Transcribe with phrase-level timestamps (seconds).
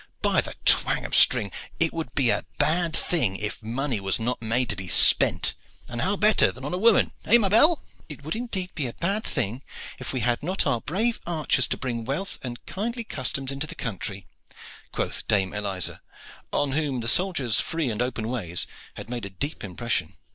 [0.23, 1.51] By the twang of string!
[1.79, 5.53] it would be a bad thing if money was not made to be spent;
[5.87, 9.23] and how better than on woman eh, ma belle?" "It would indeed be a bad
[9.23, 9.61] thing
[9.99, 13.75] if we had not our brave archers to bring wealth and kindly customs into the
[13.75, 14.25] country,"
[14.91, 16.01] quoth Dame Eliza,
[16.51, 18.65] on whom the soldier's free and open ways
[18.95, 20.15] had made a deep impression.